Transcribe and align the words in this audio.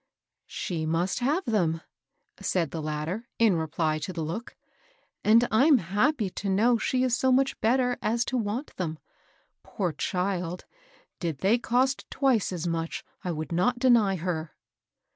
"She 0.47 0.87
must 0.87 1.19
have 1.19 1.45
them," 1.45 1.81
said 2.39 2.71
the 2.71 2.81
latter, 2.81 3.27
in 3.37 3.55
reply 3.55 3.99
to 3.99 4.11
the 4.11 4.23
look;" 4.23 4.57
and 5.23 5.47
I'm 5.51 5.77
happy 5.77 6.31
to 6.31 6.49
know 6.49 6.79
she 6.79 7.03
is 7.03 7.15
so 7.15 7.31
much 7.31 7.61
better 7.61 7.99
as 8.01 8.25
to 8.25 8.35
want 8.39 8.75
them. 8.77 8.97
Poor 9.61 9.91
child 9.91 10.65
I 10.71 10.75
did 11.19 11.37
they 11.41 11.59
cost 11.59 12.09
twice 12.09 12.51
as 12.51 12.65
much, 12.65 13.03
I 13.23 13.29
would 13.31 13.51
not 13.51 13.77
deny 13.77 14.15
her.' 14.15 14.55